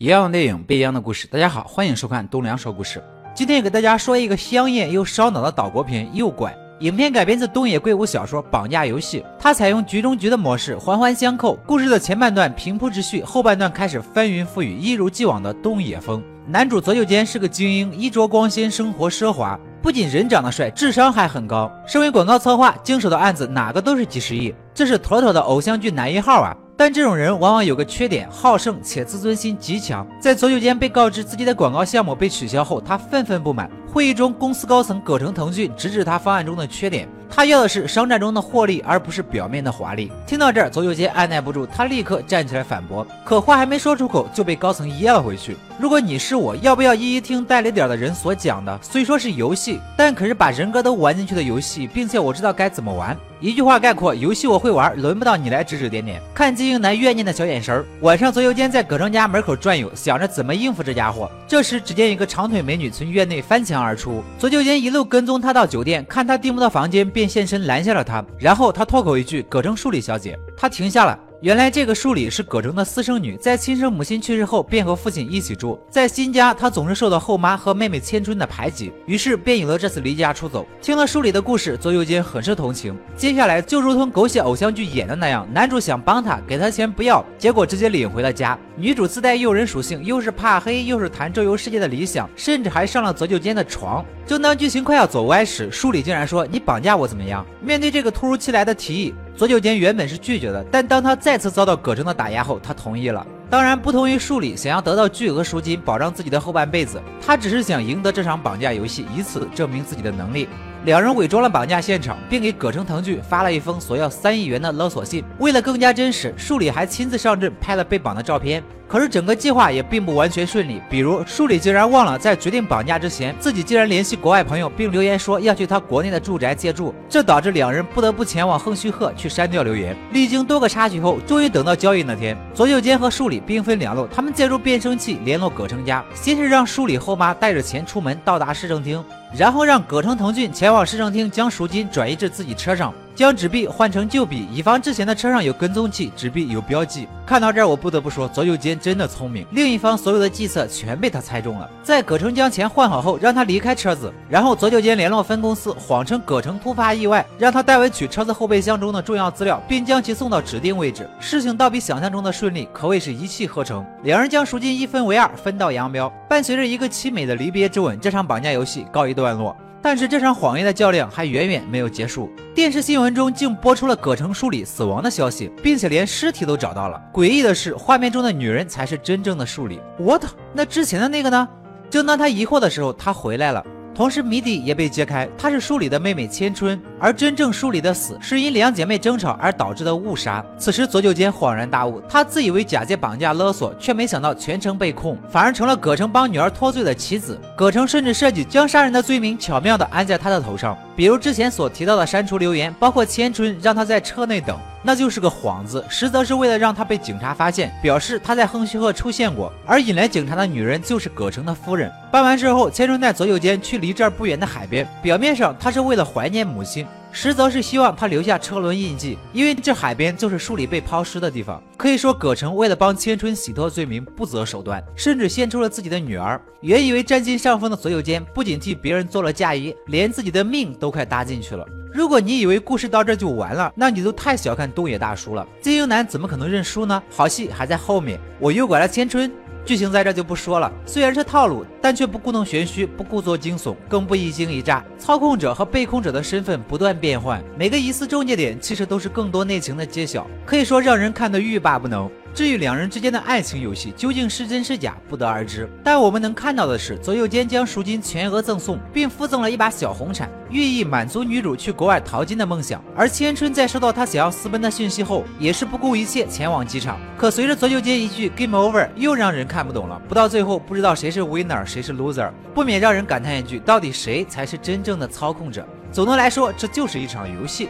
[0.00, 1.26] 一样的电影，不一样的故事。
[1.26, 3.02] 大家好，欢迎收看东梁说故事。
[3.34, 6.52] 今天给大家说一个香艳又烧脑的岛国片《诱拐》。
[6.84, 11.58] 影片改编自东野圭吾小说《绑架游戏》，它采用局中局的模式，环环相扣。
[11.66, 16.22] 故事的前半段平铺直叙，后半段开始翻云覆雨，一如既往的东野风。
[16.46, 21.68] 男主佐久间是个精英，衣着光鲜，生活奢华，不仅人长得帅，智商还很高。
[21.88, 26.56] 身为广告策划，经手的案子哪个都是几十亿，这是妥妥的偶像剧男一号啊！
[26.78, 30.06] 但这种人往往有个缺点，好胜且自尊心极强。
[30.20, 33.68] 在左久间被告知自己的广告项目被取消后，他愤愤不满。
[33.92, 40.12] 会议中，公司高层葛城腾讯直指他方案中的缺点，他要的是商战中的获利，而不是表面的华丽。
[40.24, 45.56] 听到这儿，左久间按耐不住，他立刻站起来反驳，可话还没说出口，就被高层噎了回去。
[45.80, 48.78] 如果你是我，要不要一一听带了点的人所讲的？
[48.80, 53.16] 虽说是游戏，但可是把人格都玩进去的游戏，并且我知道该怎么玩。
[53.40, 56.20] 一句话概括，游戏我会玩，轮不到你来指指点点。
[56.34, 57.84] 看金英男怨念的小眼神。
[58.00, 61.30] 晚上，左右间在葛正家门口转悠，想着怎么应付这家伙。
[61.46, 68.24] 这时，只见一个长腿美女从院内翻墙而出，左右间一路跟踪她到酒店，看她订不到房间，便现身拦下了她。
[68.38, 71.16] 然后他脱口一句：“葛正树里小姐。”她停下了。
[71.40, 75.78] 原来这个树里是葛城的私生女，在亲生母亲去世后，便和父亲一起住。
[75.88, 80.66] 在新家，她总是受到后妈和妹妹千春的排挤，于是便有了这次离家出走。
[80.82, 82.92] 听了书里的故事，左右间很是同情。
[83.14, 88.58] 接下来就如同狗血偶像剧演的那样，男主想帮她，给她钱不要，结果直接领回了家。
[88.74, 94.04] 女主自带诱人属性，又是怕黑，又是谈周游世界的理想，甚至还上了左右间的床。
[94.26, 99.14] 正当剧情快要走歪时，树里竟然说：“你绑架我怎么样？”面对这个突如其来的提议。
[99.38, 103.24] 左九间原本是拒绝的，但当他再次遭到葛城的打压后，他同意了。
[103.48, 110.48] 当然，不同于树里想要得到巨额赎金保障自己的后半辈子，他只是想赢得这场绑架游戏，以此证明自己的能力。
[110.84, 115.24] 两人伪装了绑架现场，并给葛城腾讯发了一封索要三亿元的勒索信。
[115.38, 118.62] 为了更加真实，树里还亲自上阵拍了被绑的照片。
[118.86, 125.18] 可是整个计划也并不完全顺利，比如树里竟然忘了在决定绑架之前，自己竟然联系国外朋友，并留言。
[125.18, 129.94] 说要去他国内的住宅借住，这导致两人不得不前往横须贺去删掉留言。
[130.12, 139.04] 历经多个插曲后，终于等到交易那天，左久间和树里兵分两路，他们借助变声器联络葛城家，先是让树里后妈带着钱出门到达市政厅。
[139.36, 147.08] 然后让葛城腾讯前前往市政厅，将赎金转移至自己车上，将纸币换成旧币，以防之前的车上有跟踪器，纸币有标记。
[147.24, 149.46] 看到这儿，我不得不说，左右间真的聪明。
[149.52, 151.66] 另一方所有的计策全被他猜中了。
[151.82, 161.08] 在葛城将钱换好后，让他离开车子，然后左右间联络分公司，谎称葛城突发意外，让他代为取车子后备箱中的重要资料，并将其送到指定位置。
[161.18, 163.82] 事情倒比想象中的顺利，可谓是一气呵成。
[164.02, 166.12] 两人将赎金一分为二，分道扬镳。
[166.28, 169.56] 伴随着一个凄美的离别之吻，这场绑架游戏告一段落。
[169.80, 172.30] 但是这场谎言的较量还远远没有结束。
[172.54, 177.00] 电视新闻中竟播出了葛城树里死亡的消息，并且连尸体都找到了。
[177.12, 179.80] 诡异的是，画面中的女人才是真正的树里。
[179.98, 180.24] What？
[180.52, 181.48] 那之前的那个呢？
[181.88, 183.64] 正当他疑惑的时候，他回来了。
[183.94, 190.44] 同时，谜底也被揭开，她是树里的妹妹千春，而真正书里的死是因两姐妹争吵而导致的误杀。
[190.58, 197.40] 此时，左久间恍然大悟，他自以为假借绑架勒索，却没想到全程被控，反而成了葛城帮女儿脱罪的棋子。
[197.56, 204.56] 葛城甚至设计将杀人的罪名巧妙地安在他的头上，比如之前所提到的删除留言，包括千春让他在车内等。
[204.80, 209.52] 那就是个幌子，实则是为了让他被警察发现，表示他在横须贺出现过。
[209.66, 211.90] 而引来警察的女人就是葛城的夫人。
[212.12, 221.62] 办完事后，千春带左右间去离这儿不远的海边，表面上他是为了怀念母亲，实则是希望他留下车轮印记，因为这海边就是书里被抛尸的地方。
[221.76, 226.40] 可以说，葛城为了帮千春洗脱罪名，不择手段，甚至献出了自己的女儿。
[226.60, 231.66] 原以为占尽上风的左右间，不仅替别人做了嫁衣，连自己的命都快搭进去了。
[231.90, 235.46] 如果你以为故事到这就完了，那你都太小看东野大叔了。
[235.60, 237.02] 金英男怎么可能认输呢？
[237.10, 238.20] 好戏还在后面。
[238.38, 239.32] 我诱拐了千春，
[239.68, 240.72] 剧情在这就不说了。
[240.86, 244.82] 虽然是套路，但却不故弄玄虚，不故作惊悚，更不一惊一乍。
[244.96, 252.10] 操控者和被控者的身份不断变换，每个疑似终结点其实都是更多内情的揭晓，可以说让人看得欲罢不能。
[252.38, 255.68] 至于两人之间的爱情游戏究竟是真是假，不得而知。
[255.82, 262.80] 但我们能看到的是，左右间将赎金全额赠送，并附赠了一把小红铲，寓意满足女主去国外淘金的梦想。
[262.94, 267.00] 而千春在收到他想要私奔的讯息后，也是不顾一切前往机场。
[267.16, 270.00] 可随着左右间一句 “game over”，又让人看不懂了。
[270.08, 275.66] 不到最后，不知道谁是 winner，谁是 loser，不免让人感叹一句：到底谁才是真正的操控者？
[275.90, 277.68] 总的来说，这就是一场游戏。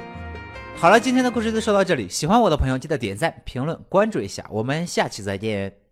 [0.81, 2.09] 好了，今天的故事就说到这里。
[2.09, 4.47] 喜欢我的朋友，记得点赞、评论、关注一下。
[4.49, 5.88] 我们下期再见。